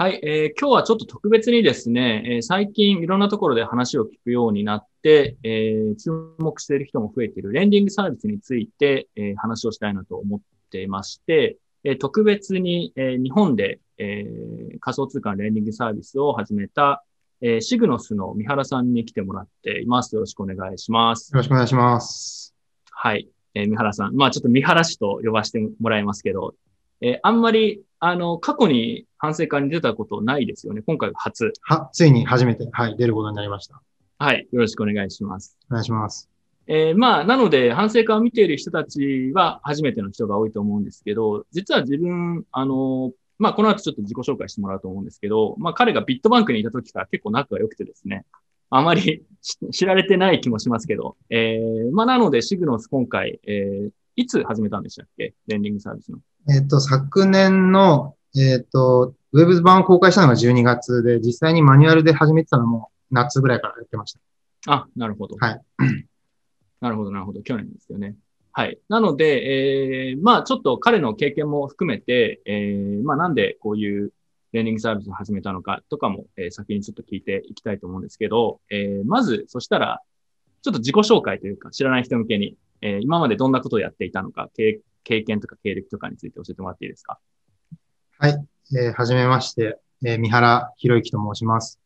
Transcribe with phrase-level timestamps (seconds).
[0.00, 10.40] はい、えー、今日はちょっと特別にですね、えー、最近いろんなところで話を聞くようになって、えー、注目している人も増えているレンディングサービスについて、えー、話をしたいなと思っ
[10.70, 17.04] ていまして、えー、特別に、えー、日本で、えー、仮想通貨のレンディングサービスを始めた、
[17.42, 20.14] えー、シグノスの三原さんに来てもらっています。
[20.14, 21.30] よろしくお願いします。
[21.30, 22.54] よろしくお願いします。
[22.90, 23.28] はい。
[23.54, 24.14] えー、三原さん。
[24.14, 26.54] まあちょっと三原氏と呼ばせてもらいますけど、
[27.00, 30.82] えー、あんまり、あの、過去に反省会に出たことないですよね。
[30.82, 31.52] 今回初。
[31.62, 33.82] は、ついに初めて、はい、出ることになりました。
[34.18, 34.48] はい。
[34.52, 35.58] よろしくお願いします。
[35.70, 36.28] お願いします。
[36.66, 48.24] えー、まあ、なので、反省会を見ている人たちは初めての人が多いと思うんですけど、実は自分、あの、まあ、この後ちょっと自己紹介してもらうと思うんですけど、まあ、彼がビットバンクにいた時から結構仲が良くてですね、
[48.68, 49.24] あまり
[49.72, 55.34] 知られてない気もしますけど、えー、まあ、なので、シグノス今回、えー、いつ始めたんでしたっけ？
[55.46, 56.18] レンディングサービスの。
[56.48, 64.20] えっ、と、昨年の、えっ、ー、と、ウェブ版を公開したのが12月で、実際にマニュアルで始めてたのも夏ぐらいからやってました。
[64.72, 65.36] あ、なるほど。
[65.36, 65.60] はい。
[66.80, 67.42] なるほど、なるほど。
[67.42, 68.16] 去年ですよね。
[68.52, 68.78] はい。
[68.88, 74.12] なので、えー、まあちょっと彼の経験も含めて、えー、まあなんでこういう
[74.52, 80.00] レーニングサービスを始めたのかとかも、えー、先にちょっと聞いていきたいと思うんですけど、えー、まず、そしたら、
[80.62, 87.18] ちょっと自己紹介というか、知らない人向けに、えー、今までどんなことをやっていたのか、経経験とか経歴とかについて教えてもらっていいですか？
[88.18, 88.46] はい。
[88.76, 91.80] えー、はじめまして、えー、三原博之と申します。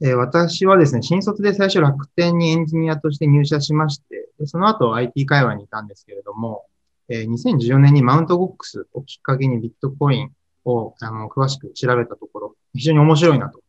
[0.00, 6.66] えー、私はですね、新卒で最初楽天にエンジニアとして入社しまして、でその後 IT 会話にいたんですけれども、
[7.08, 10.30] えー、2014年にマウントボックスをきっかけにビットコイン
[10.64, 13.60] をあの詳しく調べたところ、非常に面白いなと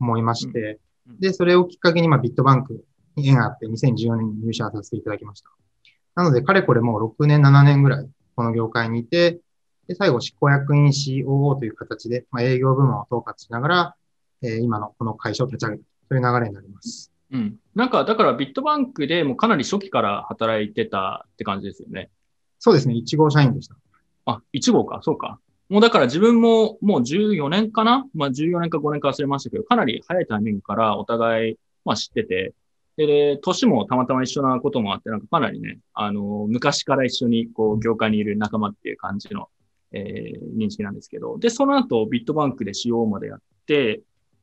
[0.00, 2.84] 思いまして、うん、で、それをきっかけに、まあ、ビットバンク
[3.16, 5.50] に縁があって2014年に入社させていただきました。
[6.14, 9.40] なので、かれこれもう6年、7年ぐらい、この業界にいて、
[9.86, 13.94] で、最後、執行役員 COO という形で、まあ、営業部門を統括しながら、
[14.42, 17.12] えー、今のこの会社を立ち上げたという流れになります。
[17.32, 17.56] うん。
[17.74, 22.10] なんか、だからビットバンクでもかなり初期から働いてたって感じですよね。
[22.58, 22.94] そうですね。
[22.94, 23.76] 1号社員でした。
[24.26, 25.38] あ、1号か、そうか。
[25.68, 28.06] もうだから自分ももう14年かな？
[28.14, 32.54] まあ14年か5年か忘れましたけど、かなり早いタイミングからお互い、まあ知ってて、
[32.96, 39.48] で、年もたまたま一緒なこともあって、なんかかなりね、あの、昔から一緒にこう、業界にいる仲間っていう感じの、
[39.92, 44.02] えー、認識なんですけど、で、その後ビットバンクで CO までやって、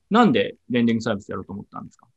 [0.10, 2.08] なんでレンディングサービスやろうと思ったんですか？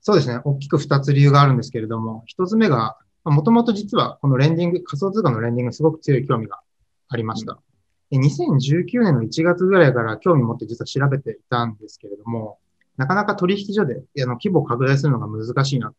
[0.00, 0.40] そうですね。
[0.44, 6.60] 大きく二つ理由があるんですけれども、一つ目が、もともと実はこのレンディング、仮想通貨のレンディングすごく強い興味が
[7.08, 7.60] ありました。
[8.10, 12.58] うん、で2019年の1月ぐらいから興味持って実は調べていたんですけれども、
[12.96, 15.94] なかなか取引所であの規模を拡大するのが難しいなと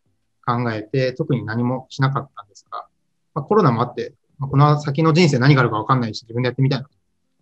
[0.46, 2.86] 考えて、特に何もしなかったんですが、
[3.34, 6.92] まあ、コロナもあって、まあ、この先の人生何があるかわかんないし、自分でやってみたいなと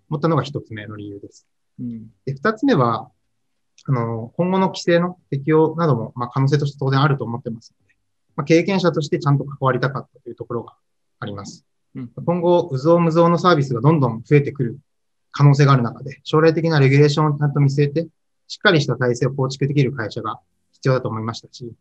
[0.09, 1.47] 思ったのが一つ目の理由です。
[1.79, 3.09] うん、で二つ目は、
[3.85, 7.95] あの、今後の規制の適用なども、まあ、可能性として当然あると思ってますので、
[8.35, 10.75] まあ、経験者としてちゃんと関わりたかったというところが
[11.19, 11.65] あります。
[11.95, 14.79] うん、今後、うぞうむぞうのサービスがどんどん増えてくる
[15.31, 18.07] 可能性がある中で、将来的なレギュレーションをちゃんと見据えて、
[18.51, 20.41] しっかりした体制を構築できる会社が
[20.73, 21.71] 必要だと思いましたし、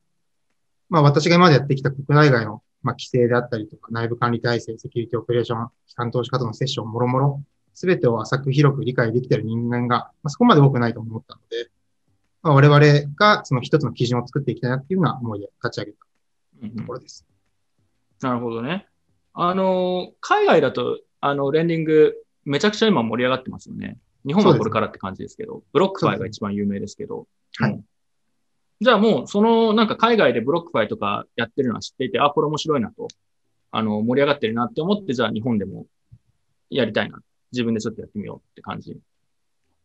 [0.88, 7.42] まあ私が今までやってきた国内外の、まあ、規制であったりとか内部管理体制、セキュリティオペレーション、機関投資家とのセッション、もろもろ、
[7.74, 11.70] すべてを浅く広く理解できている人間が、まあ、そこまで多くないと思ったので、
[12.44, 15.92] まあ、我々がその一つの基準を作っていきたいなっていうような思いで立ち上げ
[16.68, 17.26] たところです。
[18.22, 18.86] うん、なるほどね。
[19.32, 22.14] あの、海外だと、あの、レンディング、
[22.44, 23.98] めちゃくちゃ今盛り上がってますよね。
[24.26, 27.26] 日本はこれからって感じですけど、 BlockFi が一番有名ですけど。
[27.58, 27.82] はい。
[28.80, 33.08] じゃあもう、その、なんか海外で BlockFi とかやってるのは知っていて、あ、これ面白いなと、
[33.70, 35.86] あの、盛り上がってるなって思って、じゃあ日本でも
[36.70, 37.20] やりたいな。
[37.52, 38.96] 自分でちょっとやってみようって感じ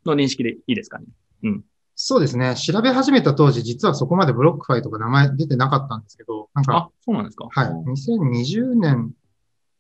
[0.06, 1.06] の認識でいいですかね。
[1.44, 1.64] うん。
[1.96, 2.56] そうですね。
[2.56, 7.68] 調べ始めた当時、実はそこまで BlockFi とか名前出てなかったんですけど、なんか、あ、そうなんですかはい。
[7.70, 9.14] 2020年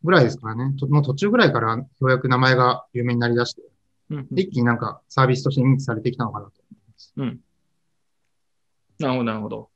[0.03, 3.61] ぐらいですからね、の途中ぐらいからようやく名前が有名になりだして、
[4.09, 7.13] うん、一気になんかサービスとして認知されてきたのかなと思います。
[7.17, 7.39] うん。
[8.99, 9.69] なるほど、なるほど。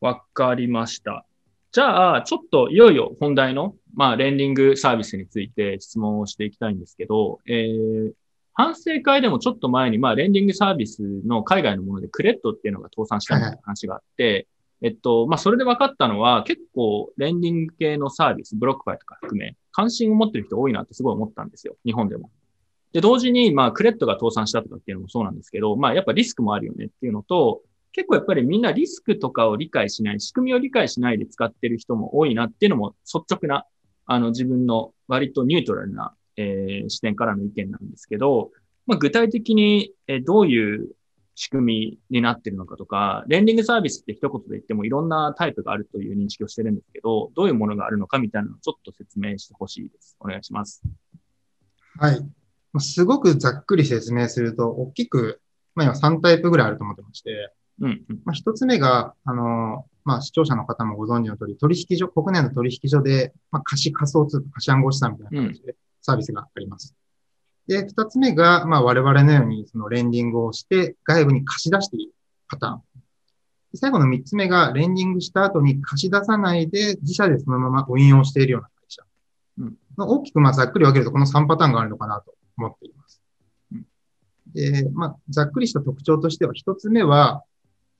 [0.00, 1.26] わかりました。
[1.70, 8.12] じゃあ、ちょっといよいよ本題の、まあ、レンディングサービスについて質問をしていきたいんですけど、えー、
[8.52, 14.48] 反省会でもちょっと前に、まあ、レンディングサービスの海外のもので Cred っていうのが倒産したみたいな話があって、
[14.82, 21.76] えっと、まあ、それで分かったのは、結構、レンディング系のサービス、 BlockFi とか含め、関心を持ってる人多いなってすごい思ったんですよ。
[21.84, 22.30] 日本でも。
[22.92, 27.62] で、同時に、まあ、 Cred が倒産したとかっていうのもそうなんですけど、まあ、やっぱリスクもあるよねっていうのと、
[27.92, 33.66] 結構やっぱりみんなリスクとかを理解しない、仕組みを理解しないで使ってる人も多いなっていうのも率直な、
[34.06, 38.50] あの、自分の割とニュートラルな、えー、視点からの意見なんですけど、
[38.86, 40.90] まあ、具体的にえどういう
[41.34, 50.16] 仕組みになってるのかとか、レンディングサービスって一言で言ってもいろんなタイプがあるという認識をしてるんですけど、どういうものがあるのかみたいなのをちょっと説明してほしいです。
[50.20, 50.82] お願いします。
[51.98, 52.41] はい。
[52.80, 55.40] すごくざっくり説明すると、大きく、
[55.74, 66.94] まあ、今3タイプぐらいあると思ってまして、うん、うん、まあ、一つ目が、あの、まあ、視聴者の方もご存知の通り、取引所、国内の取引所で、まあ、貸し仮想通貨、貸し暗号資産みたいな形でサービスがあります。
[67.68, 72.12] うん、で、二つ目が、まあ、我々のように、そのレンディングをして、外部に貸し出している
[72.48, 72.82] パターン。
[73.74, 79.02] 最後の三つ目が、レンディングした後に貸し出さないで、自社でそのまま運用しているような会社。
[79.58, 83.22] うん、大きく、まあ、ざっくり分けると、この3パターンがあるのかなと思っています。
[84.54, 87.42] で、まあ、ざっくりした特徴としては、一つ目は、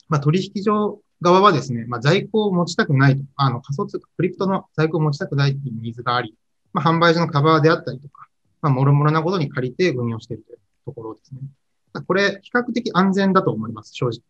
[0.09, 6.35] まあ、取引所側はですね、まあ、在庫を持ちたくないと、あの、仮想通貨、クリプトの在庫を持ちたくないというニーズがあり、
[6.73, 8.29] まあ、販売所のカバーであったりとか、
[8.61, 11.41] まあ、もろもろなことに借りて運用しているというところですね。
[12.07, 14.21] これ、比較的安全だと思います、正直。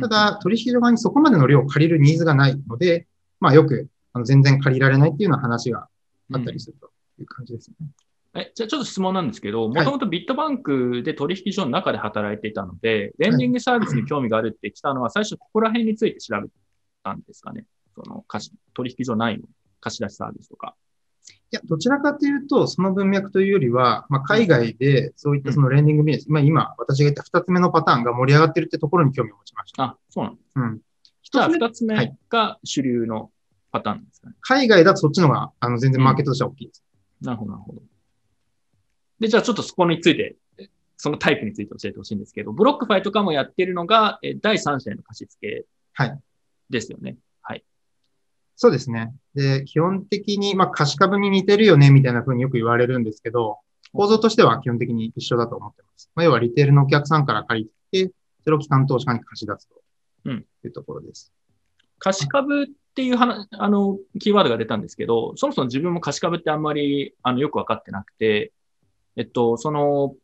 [0.00, 3.06] ただ、取引所側にそこまでの量を借りるニーズがないので、
[3.40, 5.88] まあ、よく、あの全然借りられないっていうような話が
[6.32, 6.90] あったりすると
[7.20, 7.88] いう感じですね。
[8.36, 16.48] え、じゃあちょっと質問なんですけど、もともとビットバンクで取引所の中で働いていたので、レンディングサービスに興味があるって来たのは、最初ここら辺について調べ
[17.04, 17.64] たんですかね。
[17.94, 19.44] その貸し、取引所内の
[19.80, 20.74] 貸し出しサービスとか。
[21.52, 29.82] いや、どちらかというと、その文脈というよりは、まあ、海外でそういったそのレンディングビジネス、うん、まあ今、私が言った二つ目のパターンが盛り上がってるってところに興味を持ちました。
[29.84, 30.52] あ、そうなんです。
[30.56, 30.80] うん。
[31.22, 33.30] じゃあ、二つ目が主流の
[33.70, 34.34] パターンですかね。
[34.40, 36.84] 海外だとそっちのが、あの、全然マーケットとしては大きいです。
[37.22, 37.82] うん、なるほど、なるほど。
[39.24, 40.36] で、じゃあちょっとそこについて、
[40.98, 45.66] そのタイプについて教えてほしいんですけど、 BlockFi とかもやってるのが、え第三者への貸し付け
[46.68, 47.16] ですよね。
[47.40, 47.64] はい。
[48.54, 49.14] そうですね。
[49.34, 53.60] で、基本的に、まあ、貸し株に似てるよね、みたいな風によく言われるんですけど、
[53.94, 56.10] 構造としては基本的に一緒だと思ってます。
[56.14, 58.12] まあ、要はリテールのお客さんから借りて、
[58.42, 59.70] それを機関投資家に貸し出す
[60.22, 61.32] というところです。
[61.80, 68.52] うん、貸し株っていう話、あの、キーワードが出たんですけど、そもそも自分も貸し株ってあんまり、あの、よくわかってなくて、
[69.16, 70.14] えっと、その、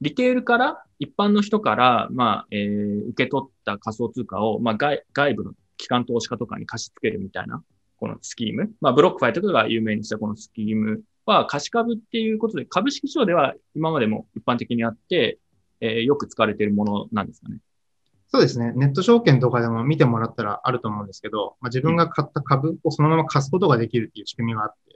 [0.00, 7.62] リテールから、一般の人から、まあ、えー、受け取った仮想通貨を、まあ、外、外部の機関投資家とかに貸し付けるみたいな、
[7.96, 8.72] このスキーム。
[8.80, 15.38] まあ、 BlockFi とかが有名にしたこのスキームは、貸し株っていうことで、株式市場では今までも一般的にあって、
[15.80, 17.58] えー、よく使われているものなんですかね。
[18.30, 18.72] そうですね。
[18.76, 24.87] ネット証券とかでも見てもらったらあると思うんですけど、まあ、自分が買った株をそのまま貸すことができるっていう仕組みがあって、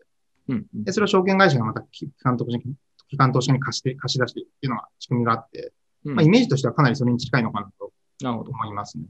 [0.48, 2.62] うんうん、で、それを証券会社がまた機関投資に、
[3.08, 5.72] 機関投資に貸して、貸し出してっていうのが仕組みがあって、
[6.04, 9.04] うん、まあ、イメージとしてはかなりそれに近いのかなと思いますね。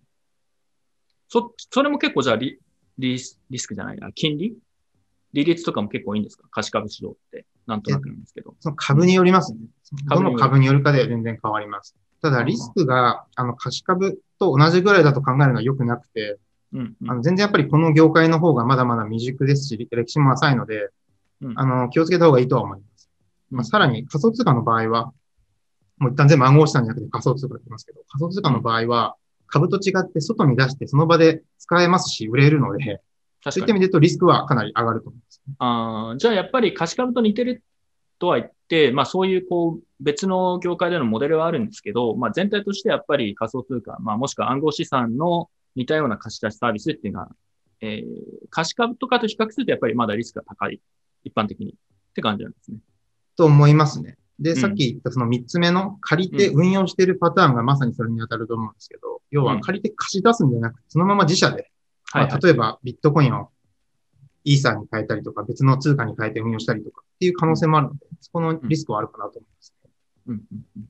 [1.28, 2.58] そ、それも結構じゃあリ、
[2.98, 4.54] リスリスクじゃないな、金利？
[5.32, 6.46] 利率とかも結構いいんですか？
[6.50, 7.46] 貸し株市場って。
[7.66, 8.54] なんとなくなんですけど。
[8.60, 9.60] その株によりますね。
[10.10, 11.96] どの株によるかで全然変わります。
[12.20, 16.38] ただ、リスクが、あの、貸し株と同じぐらいだと考えるのは良くなくて、
[16.72, 20.90] うん、うん、あの全然やっぱりこの業界の方がまだまだ未熟ですし、歴史も浅いので、
[21.56, 23.10] あの、気をつけた方がいいとは思います。
[23.50, 25.12] まあ、さらに仮想通貨の場合は、
[25.98, 29.16] もう一旦全部暗号資産じゃなくて仮想通貨って言いますけど、仮想通貨の場合は、
[29.46, 33.02] 株と違って外に出してその場で使えますし、売れるので、
[33.50, 37.62] そういった意味で言うとリスクはかなり上がると思います、あじゃあやっぱり貸し株と似てる
[38.18, 47.28] とは言って、まあそういうこう別の業界でのモデルはあるんですけど、まあ全体としてやっぱり仮想通貨、まあもしくは暗号資産の似たような貸し出しサービスっていうのは、
[47.80, 48.08] えー、
[48.48, 50.80] 貸し株とかと比較するとやっぱりまだリスクが高い
[51.24, 52.78] 一般的にって感じなんですね。
[53.36, 54.16] と思いますね。
[54.38, 61.70] で、さっき言ったその3つ目の借りて運用しているパターンがまさにそれに当たると思うんですけど、要は借りて貸し出すんじゃなくて、そのまま自社で、
[62.12, 63.50] まあ、例えばビットコインを
[64.44, 69.90] イーサーに変えたりとか、別の通貨に変えて運用したりとかっていう可能性もあるので、そこのリスクはあるかなと思います、ね、
[70.26, 70.84] うんうんうん。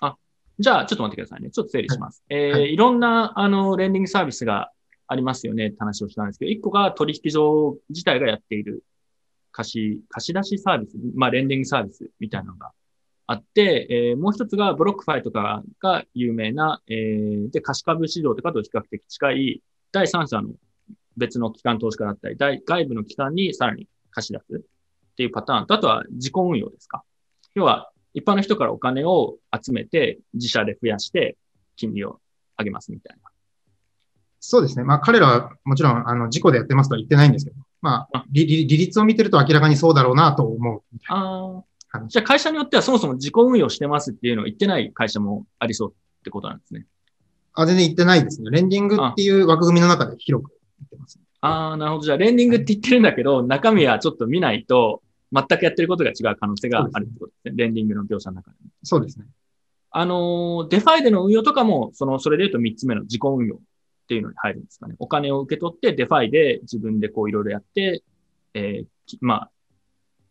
[0.00, 0.16] あ、
[0.58, 1.50] じゃあちょっと待ってくださいね。
[1.50, 2.22] ちょっと整理します。
[2.30, 4.70] はい、えーはい、いろんな、あの、レンディングサービスが
[5.08, 8.84] ありますよねって話をしたんですけど、一個が取引所自体がやっている
[9.54, 12.72] 貸し、貸し出しサービス、まあ、レンディングサービスみたいなのが
[13.26, 20.50] あって、えー、もう一つが BlockFi とかが有名な、えー、で、貸し株市場とかと比較的近い第三者の
[21.16, 27.04] 別の機関投資家だったり、外部の機関にさらに貸し出すっていうパターンと、あとは自己運用ですか。
[27.54, 31.36] 要は、一般の人からお金を集めて、自社で増やして、
[31.76, 32.20] 金利を
[32.58, 33.30] 上げますみたいな。
[34.40, 34.84] そうですね。
[34.84, 41.62] まあ、彼らはもちろん、あの、事故でやってますとは言ってないんですけど、まあ、利率を見てると明らかにそうだろうなと思うあ
[41.92, 42.00] あ。
[42.08, 46.86] じゃあ会社によってはそもそも自己運用してますっていうのを言ってない会社もありそうってことなんですね。
[47.52, 48.50] あ、全然言ってないですね。
[48.50, 52.04] レンディングっていう枠組みの中で広く言ってます、ね、ああ、なるほど。
[52.04, 57.64] じゃあレンディングって言ってるんだけど、中身はちょっと見ないと全くやってることが違う可能性があるってことですね。
[57.64, 58.56] レンディングの業者の中で。
[58.82, 59.26] そうですね。
[59.90, 63.60] あの、 DeFi での運用とかも、その、それで言うと3つ目の自己運用
[64.04, 64.96] っていうのに入るんですかね。
[64.98, 68.02] お金を受け取って、 DeFi で自分でこういろいろやって、
[68.52, 69.50] えー、まあ、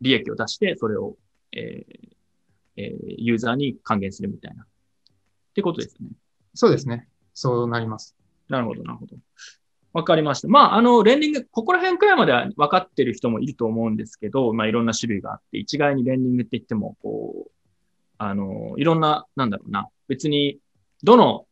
[0.02, 1.18] 利益を出して、それを、
[1.52, 2.14] えー
[2.78, 4.64] えー、ユーザーに還元するみたいな。
[4.64, 4.66] っ
[5.54, 6.10] てことですね。
[6.54, 7.08] そうですね。
[7.34, 8.16] そうなります。
[8.48, 9.16] なるほど、なるほど。
[9.94, 10.48] わかりました。
[10.48, 17.52] まあ、あの、レンディング、ここら辺くらいまでは分かってる人もいると思うんですけど、まあ、いろんな種類があって、一概にレンディングって言っても、こう、
[18.18, 20.58] あの、いろんな、なんだろうな、別に、
[21.04, 21.46] どの、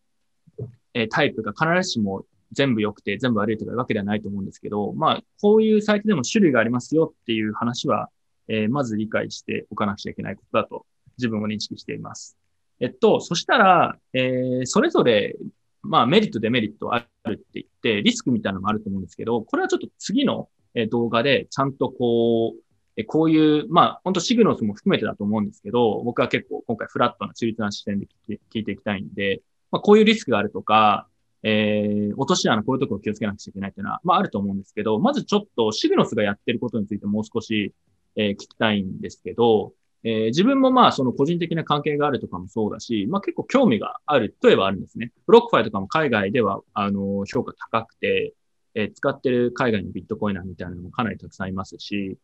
[0.93, 8.09] え、タイプが必ずしも全部良くて全部悪いとかいうわけではないと思うんですけど、まあ、こういうサイトでも種類がありますよっていう話は、
[8.47, 10.85] えー、まず理解しておかなくちゃいけないことだと
[11.17, 12.37] 自分も認識しています。
[12.79, 15.35] えっと、そしたら、えー、それぞれ
[15.83, 20.49] まあメリット、デメリットあるって言って、リスクみたいなのもあると思うんですけど、これはちょっと次の
[20.89, 28.07] 動画でちゃんとこう、こういう、まあ本当シグノスも含めてだと思うんですけど、僕は結構今回フラットな中立な視点で
[28.53, 29.41] 聞いていきたいんで、
[29.71, 31.07] まあこういうリスクがあるとか、
[31.43, 37.73] えー、落とし穴こういうところを気をつけなくちゃいけないっていうのは、まああると思うんですけど、まずちょっと Cygnos がやってることについてもう少し、
[38.15, 39.73] えー、聞きたいんですけど、
[40.03, 45.11] えー、自分もまあその個人的な関係があるとかもそうだし、まあ結構興味があるといえばあるんですね。
[45.25, 48.33] BlockFi とかも海外ではあの評価高くて、
[48.75, 52.17] えー、使ってる海外のビットコイナーみたいなのもかなりたくさんいますし、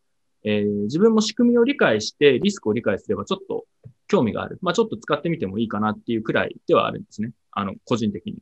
[0.44, 3.66] えー、自分も仕組みを理解してリスクを理解すればちょっと
[4.08, 4.58] 興味がある。
[4.62, 7.32] まあちょっと使ってみてもいいかなっていうくらいではあるんですね。
[7.52, 8.38] あの、個人的に。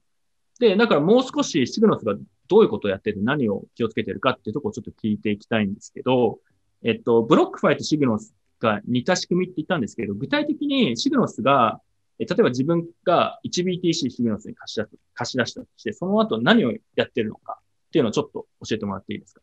[0.59, 2.15] で、だからもう少し Cygnos が
[2.49, 6.39] どういうことをやってて何を気をつけてるかっていうところをちょっと聞いていきたいんですけど、
[6.83, 11.81] えっと、 BlockFi と Cygnos が似た仕組みって言ったんですけど、具体的に Cygnos が、
[12.19, 19.43] 例えば自分が 1BTC Cygnos に貸し出貸し出したとして、その後何をやってるのかっていうのをちょっと教えてもらっていいですか？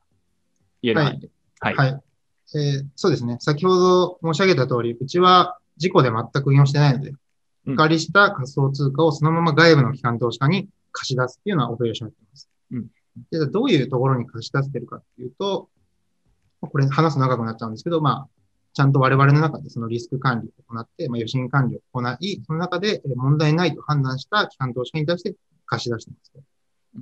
[0.81, 1.29] 言える範囲で。
[1.59, 1.75] はい。
[1.75, 2.03] はい、はい、
[2.55, 3.37] えー、そうですね。
[3.39, 7.13] 先ほど申し上げた通り、うちは事故で全く運用してないので、
[7.67, 12.49] お借りした仮想通貨をそのまま外部の機関投資家に貸し出すっていうのはオペレーションをやっています。
[12.71, 12.87] うん、
[13.45, 15.69] でどういうところに貸し出してるかっていうと、
[16.61, 18.27] これ話す長くなっちゃうんですけど、まあ、
[18.73, 26.31] ちゃんと我々の中でそのリスク管理を行って、まあ、予診管理を行い、その中で問題ないと判断した機関投資家に対して貸し出してます。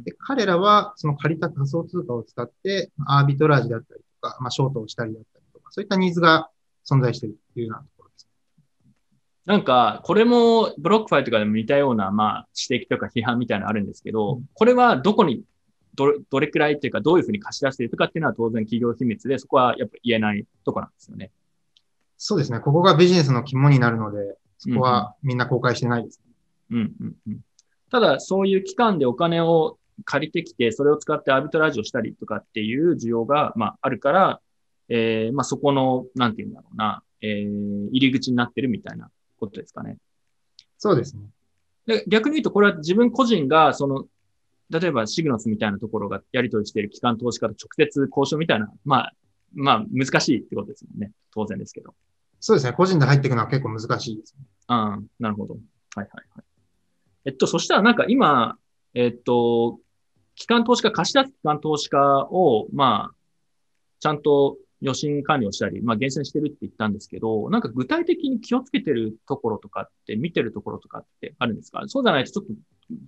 [0.03, 6.49] で彼らはその借りた仮想通貨を使って、アービトラージだったりとか、まあ、ショートをしたりだったりとか、そういったニーズが
[6.89, 8.00] 存在しているというようなところ。
[9.45, 15.43] なんか、これも BlockFi とかでも似たような、まあ、指摘とか批判みたいなのあるんですけど、うん、これはどこに
[15.95, 21.31] どれ、どれくらいっていうか、どういうふうに貸し出しているかっていうのは当然企業秘密で、そこはやっぱ言えないとこなんですよね。
[22.17, 22.59] そうですね。
[22.59, 26.21] ここがビジネスの肝になるので、そこはみんな公開してないです、
[26.69, 27.39] うんうんうん。
[27.89, 34.41] ただ、そういう期間でお金を借りてきて、それを使ってアービトラージをしたりとかっていう需要が、まあ、あるから、
[34.87, 39.09] えー、まあ、そこの、なんていうんだろうな、えー、入り口になってるみたいな
[39.41, 39.97] ことですかね。
[40.77, 41.23] そうですね。
[41.85, 44.05] で逆に言うと、これは自分個人が、その、
[44.69, 49.13] 例えばシグノスみたいなところがやり取りしている機関投資家と直接交渉みたいな、まあ、
[49.53, 51.11] まあ、難しいってことですもんね。
[51.33, 51.93] 当然ですけど。
[52.39, 52.73] そうですね。
[52.73, 54.45] 個人で入っていくのは結構難しいです、ね。
[54.67, 55.55] ああ、なるほど。
[55.55, 55.61] はい
[55.99, 56.45] はいはい。
[57.25, 58.57] えっと、そしたらなんか今、
[58.93, 59.79] えっと、
[60.35, 63.15] 機関投資家、貸し出す機関投資家を、まあ、
[63.99, 71.83] ちゃんと予診管理をしたり、まあ、厳選してるって言ったんですけど、なんか具体的に気をつけてるところとかって、見てるところとかってあるんですか？
[71.87, 72.53] そうじゃないと、ちょっと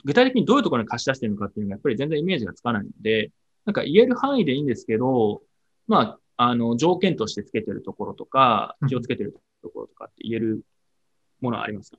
[0.05, 3.31] 具体的にどういうところに貸し出してるのかっていうのが、やっぱり全然イメージがつかないので、
[3.65, 5.41] なんか言える範囲でいいんですけど、
[5.87, 10.61] まあ、あの、条件としてつけてるところとか、気をつけてるところとかって言える
[11.41, 11.97] ものはありますか、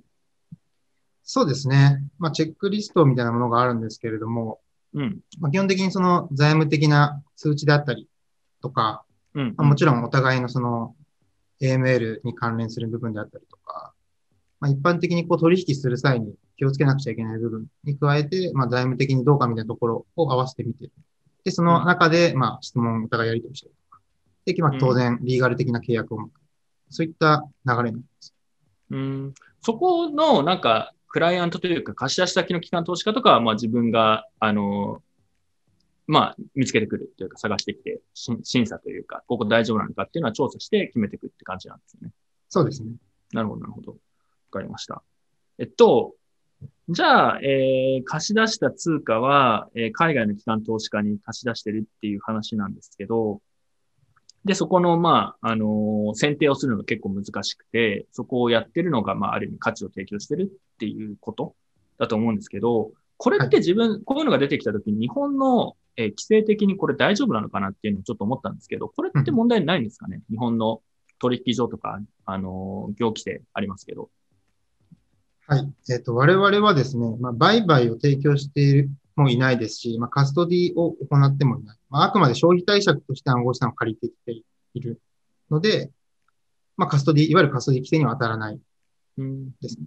[1.22, 2.02] そうですね。
[2.18, 4.60] まあ、チェックリストみたいなものがあるんですけれども、
[4.92, 5.20] うん。
[5.40, 8.08] まあ、基本的にその財務的な数値であったり
[8.62, 9.04] とか、
[9.34, 10.94] うん、まあ、もちろんお互いのその
[11.60, 13.92] AML に関連する部分であったりとか、
[14.60, 20.92] まあ、一般的にこう取引する際に気をつけなくちゃいけない部分に加えて、まあ、財務的にどうかみたいなところを合わせてみてる。
[21.44, 23.74] で、その中で、まあ、質問をお互いやり取りしてる。
[24.46, 26.30] で、まあ、当然、リーガル的な契約を、うん、
[26.90, 28.34] そういった流れになります。
[28.90, 29.34] うん。
[29.62, 35.02] そこの、なんか、クライアントというか、貸し出し先の機関投資家とかは、まあ自分が、あの、
[36.06, 38.00] まあ、見つけてくるというか、探してきて、
[38.42, 42.12] 審査というか、ここ大丈夫なのかっていうのは調査して決めていくって感じなんですよね。
[42.48, 42.90] そうですね。
[43.32, 43.92] なるほど、なるほど。
[43.92, 43.98] わ
[44.50, 45.02] かりました。
[45.58, 46.14] えっと、
[46.88, 53.40] じゃあ、えー、貸し出した通貨は、えー、海外の機関投資家に貸し出してるっていう話なんですけど、
[54.44, 61.54] で、そこの、まあ、あのー、選定をするのが結構難しくて、そこをやってるのが、まあ、ある意味価値を提供してるっていうこと
[61.98, 70.82] だと思うんですけど、これって自分、はい、こういうのが出てきたときに、日本の、えー、規制的にこれ大丈夫なのかなっていうのをちょっと思ったんですけど、これって問題ないんですかね、うん、日本の
[71.18, 74.10] 取引所とか、あの、業規制ありますけど。
[75.46, 75.72] はい。
[75.90, 81.78] えっ、と、我々はですね、まあ、売買を提供しているもいないですし、まあ、カストディを行ってもいない。
[81.90, 84.42] まあ、あくまで消費貸借として暗号資産を借りてきて
[84.74, 85.00] いる
[85.50, 85.90] ので、
[86.76, 88.60] まあ、カストディ、いわゆるカストディ規制には当たらない
[89.18, 89.50] うん。
[89.60, 89.86] ですね。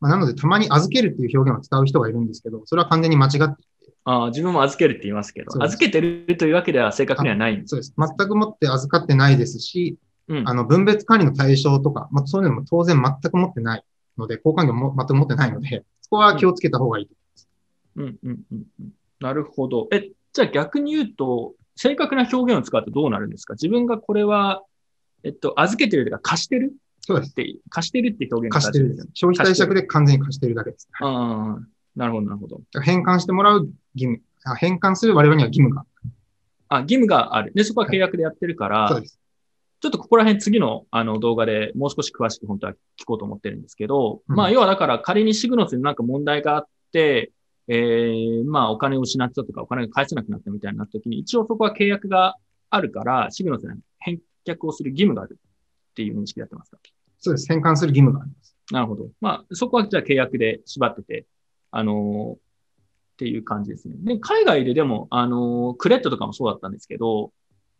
[0.00, 3.46] まあ、なので、たまに預けるっていう表現を使う人がいるんですけど、それは完全に間違っていて、
[4.08, 7.70] ああ、自分も預けるって言いますけど、預けてるというわけでは正確にはないんです。
[7.70, 7.94] そうです。
[7.98, 9.98] 全くもって預かってないですし、
[10.28, 10.54] うんあ。
[10.54, 13.84] の、分別管理の対象とか、まあ、そういうのも当然全く持ってない
[14.16, 17.08] ので、交換業も全く持ってないので、 そこは気をつけた方がいい。
[17.96, 18.42] うん、うん、うん。
[18.52, 19.88] うんなるほど。
[19.92, 23.54] え、じゃあ逆に言うと、正確な表現を使うとどうなるんですか？
[23.54, 24.62] 自分がこれは、
[25.22, 26.74] えっと、預けてるというか貸してる？
[27.00, 27.34] そうですっ。
[27.34, 28.96] て、貸してるって表現貸してる。
[29.14, 30.86] 消費貸借で完全に貸してるだけです。
[30.92, 32.56] はいああ、なるほど、なるほど。
[32.56, 35.84] だから返還してもらう義務、あ返還する我々には義務が。
[36.68, 37.52] あ、義務がある。
[37.54, 39.18] で、そこは契約でやってるから、そうです。
[39.78, 47.30] ちょっとここら辺次のあの動画でもう少し詳しく本当は聞こうと思ってるんですけど、うんまあ要はだから仮にシグノスになんか問題があって、
[47.68, 52.36] えー、まあお金を失ったとかお金が返せなくなったみたいになった時に一応そこは契約が
[52.70, 55.38] あるから、シグノスに返却をする義務がある
[55.90, 56.78] っていう認識でやってますか？
[57.18, 57.46] そうです。
[57.46, 58.56] 返還する義務があります。
[58.72, 59.10] なるほど。
[59.20, 61.26] まあそこはじゃあ契約で縛ってて、
[61.70, 62.38] あのーっ
[63.18, 63.94] ていう感じですね。
[63.98, 67.32] で、海外ででも、あのークレットとかもそうだったんですけど、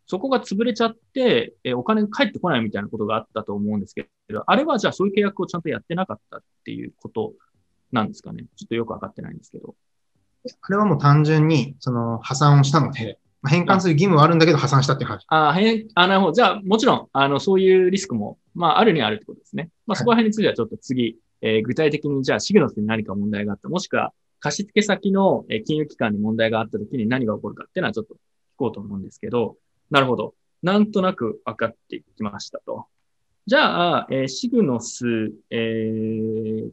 [0.07, 7.33] そこが潰れちゃって、えーお金が返ってこないみたいなことがあったと思うんですけど、あれはじゃあそういう契約をちゃんとやってなかったっていうこと
[7.91, 8.45] なんですかね。
[8.55, 9.75] ちょっとよくわかってないんですけど。
[10.61, 15.25] あれはもう単純に、その、破産をしたので、まあ返還する義務はあるんだけど破産したっていう話。
[15.27, 15.49] あ
[15.95, 16.31] あ、なるほど。
[16.33, 19.69] じゃあ、もちろん、あの、そういうリスクも、まあ、あるにはあるってことですね。
[19.85, 28.17] まあ、そこら辺についてはちょっと次、えー具体的に、じゃあ、シグノスに何か問題があった、もしくは、貸付先の金融機関に問題があった時に何が起こるかっていうのはちょっと聞
[28.57, 29.57] こうと思うんですけど、
[29.89, 30.35] なるほど。
[30.61, 32.85] なんとなく分かってきましたと。
[33.45, 36.69] じゃあ、えーシグノス、えー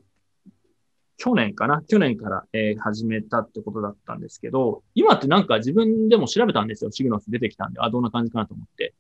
[1.16, 1.80] 去年かな？
[1.83, 6.91] 去年から、えー始めたってことだったんですけど、今ってなんか自分でも調べたんですよ。
[6.91, 8.95] シグノス出てきたんで、あ、どんな感じかなと思って。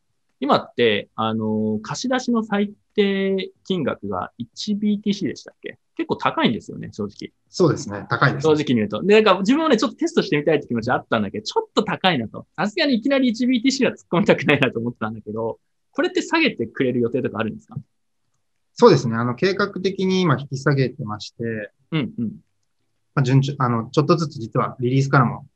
[0.44, 5.78] 今って、あのー貸し出しの最低金額が 1BTC でしたっけ？
[5.96, 7.32] 結構高いんですよね、正直。
[7.48, 8.04] そうですね。
[8.10, 8.52] 高いです正。
[8.52, 9.02] 直に言うと。
[9.02, 12.46] で、なんか自分もね、ちょっとテストしてみたいって気持ちあったんだけど、ちょっと高いなと。
[12.56, 15.58] さすがにいきなり 1BTC は突っ込みたくないなと思ってたんだけど、
[15.92, 17.76] これって下げてくれる予定とかあるんですか？
[18.74, 19.16] そうですね。
[19.16, 21.44] あの、計画的に今引き下げてまして、
[21.92, 22.32] うんうん。
[23.14, 25.46] まあ、順調、あの、ちょっとずつ実はリリースからも、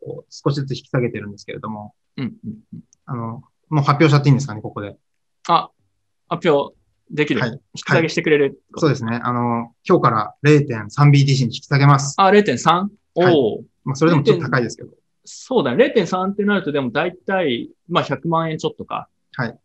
[0.00, 2.80] こう少しずつ引き下げてるんですけれども、うんうんうん。
[3.06, 4.96] あの、もう発表しちゃっていいんですかね、ここで。
[5.48, 5.70] あ、
[6.28, 6.76] 発表
[7.10, 7.40] できる。
[7.40, 8.60] はい引き下げしてくれる。
[8.76, 9.20] そうですね。
[9.22, 12.14] あの、今日から 0.3BTC に引き下げます。
[12.18, 12.88] あ、0.3?
[13.14, 14.90] おお、はいまあ、それでもちょっと高いですけど。
[15.24, 15.92] そうだね。
[15.94, 19.08] 0.3ってなると、でも大体、まあ100万円ちょっとか。
[19.34, 19.58] はい。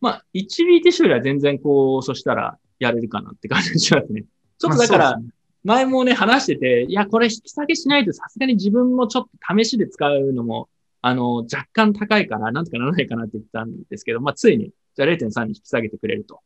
[0.00, 4.24] まあ 1BTC よりは全然こう、そしたらやれるかなって感じがしますね。
[4.58, 5.20] ちょっとだから、
[5.64, 10.68] 前もね、話してて、いや、これ引き下げしないとさすがに自分もちょっと試しで使うのも、
[11.00, 16.40] あの、若干高いから、なんとかならないかなって言ったんですけど、まあ、ついに、じゃあ0.3に引き下げてくれると。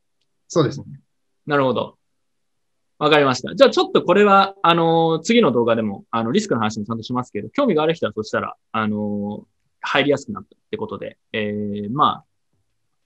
[0.48, 0.86] そうですね。
[1.46, 1.96] なるほど。
[2.98, 3.54] わかりました。
[3.54, 9.46] じゃあちょっとこれは、あの次の動画でも、あの、リスクの話もちゃんとしますけど、興味がある人はそしたら、あの
[9.80, 12.22] 入りやすくなったってことで、えー、ま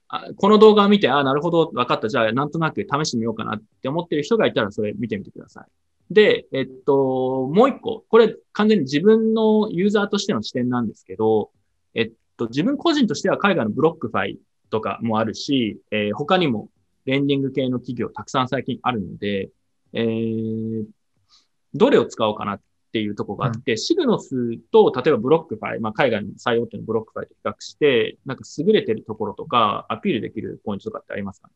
[0.09, 2.09] あ、あこの動画を見て、あなるほど、わかった。
[2.09, 5.65] じゃあ、なんとなく試してみようかなって思ってる人がいたら、それ見てみてください。
[6.11, 11.51] で、えっと、もう一個、これ完全に自分のユーザーとしての視点なんですけど、
[11.93, 16.69] えっと、自分個人としては海外の BlockFi とかもあるし、えー他にも
[17.05, 19.49] レンディング系の企業たくさん最近あるので、
[19.93, 20.85] えー、
[21.73, 31.53] どれを使おうかなっていうところがあって、 Cygnos と、例えば BlockFi、まあ、海外の最大手の BlockFi と比較して、なんか優れてるところとか、アピールできるポイントとかってありますかね？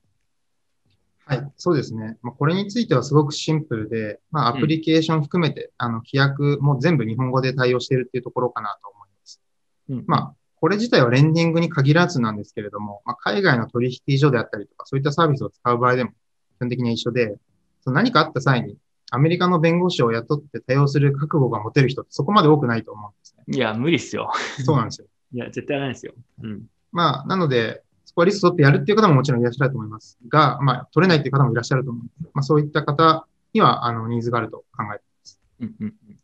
[1.25, 2.17] はい、そうですね。
[2.21, 9.41] まあ、これについてはすごくシンプルで、まあ、アプリケーション含めて、あの、規約も全部日本語で対応しているっていうところかなと思います。
[9.89, 10.03] うん。
[10.07, 17.35] まあ、これ自体はレンディングに限らずなんですけれども、まあ、海外の取引所であったりとか、そういったサービスを使う場合でも基本的には一緒で、
[17.81, 18.77] その何かあった際に、
[19.09, 23.43] アメリカの弁護士を雇って対応する覚悟が持てる人ってそこまで多くないと思うんですね。
[23.47, 24.31] いや、無理っすよ。
[24.63, 25.07] そうなんですよ。
[25.33, 26.13] いや、絶対ないですよ。
[26.43, 26.65] うん。
[26.91, 35.39] まあ、なので、そこはリスク取ってやるっていう方ももちろんいらっしゃると思いますが、まあ、取れないっていう方もいらっしゃると思うので、まあ、そういった方には、あの、ニーズがあると考えています。
[35.61, 36.19] うんうんうん。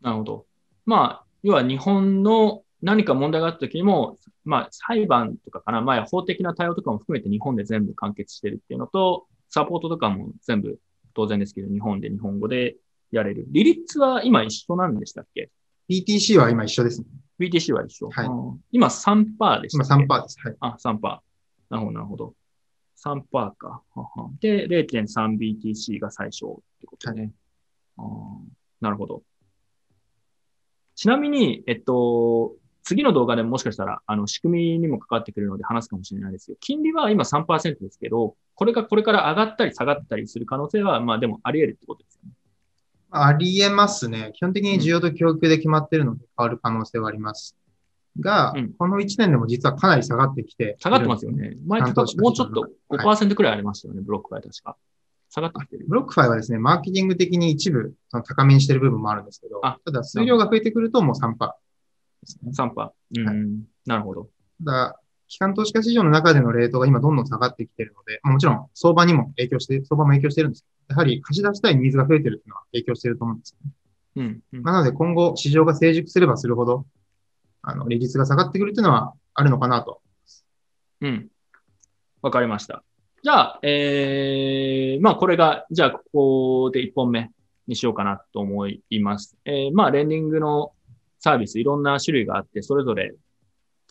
[0.00, 0.46] なるほど。
[0.86, 10.78] まあ、要は日本の何か問題があった時にも、まあ、裁判とかかな、まあ、法的な対応とかも含めて日本で全部完結してるっていうのと、サポートとかも全部
[11.12, 12.76] 当然ですけど、日本で日本語で
[13.10, 13.44] やれる。
[13.48, 15.50] 利率は今一緒なんでしたっけ
[15.90, 17.06] ？PTC は今一緒ですね。
[17.38, 18.08] ?BTC は一緒。
[18.10, 20.36] はいうん今3%でした今っけ3%です。
[20.44, 20.56] はい。
[20.60, 21.00] あ、3%。
[21.00, 21.20] な
[21.70, 22.34] るほど、なるほど。
[23.04, 23.22] 3%
[23.56, 23.82] か。
[23.94, 27.32] ははで、0.3BTC が最小ってことね。
[27.98, 28.06] あー
[28.80, 29.22] なるほど。
[30.94, 42.35] ちなみに、えっと、次の動画でももしかしたら、あの、仕組みにも関わってくるので話すかもしれないですけど、金利は今3%ですけど、これがこれから上がったり下がったりする可能性は、まあでもあり得るってことですよね。
[43.24, 44.32] ありえますね。
[44.34, 47.56] 基本的に需要と供給で決まっているので変わる可能性はあります。
[48.20, 50.76] が、うんこの1年でも実はかなり下がってきて。
[50.78, 51.32] 下がってますよ。
[51.32, 51.56] ね。
[51.66, 54.76] 前はもうちょっとはい5%くらいありましたよね、 BlockFi 確か。
[55.28, 55.86] 下がってきてる。
[55.88, 61.54] BlockFi はですね、マーケティング的に一部その高めにしてる部分もあるんですけど、あただ数量が増えてくるともう3%で
[62.26, 62.52] すね。
[62.56, 62.90] 3%。
[63.18, 64.28] うん、なるほど。
[64.64, 73.72] ただ、機関投資家市場の中でのレートが今どんどん下がってきているので、まあもちろん相場にも影響して、相場も影響してるんですけど、やはり貸し出したいニーズが増えてるっていうのは影響してると思うんですよね。
[74.16, 76.86] うん、うんなので今後市場が成熟すればするほど、
[77.62, 80.00] あの、利率が下がってくるっていうのはあるのかなと。
[81.00, 81.28] うん。
[82.22, 82.82] わかりました。
[83.22, 87.30] じゃあ、えー、まあこれが、じゃあここで1本目
[87.66, 89.36] にしようかなと思います。
[89.44, 90.72] えー、まあレンディングの
[91.18, 93.14] サービスいろんな種類があって、それぞれ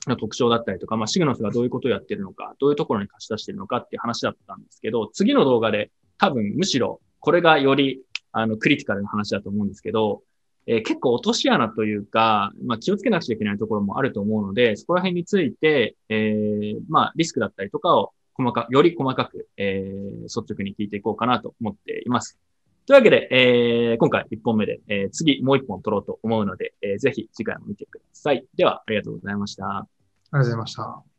[0.10, 10.22] の特徴だったりとか、まあシグノスがどういうことをやってるのか、どういうところに貸し出してるのかっていう話だったんですけど、次の動画で多分むしろこれがよりあのクリティカルな話だと思うんですけど、
[10.68, 22.40] えー結構落とし穴というか、まあ、気をつけなくちゃいけないところもあると思うので、そこら辺について、えーまあ、リスクだったりとかを細か、より細かく、えー率直に聞いていこうかなと思っています。
[22.86, 28.46] というわけで、えー今回1本目で、えー次もう1本撮ろうと思うので、えーぜひ次回も見てください。
[28.56, 29.66] では、ありがとうございました。
[29.66, 29.88] あ
[30.34, 31.15] りがとうございました。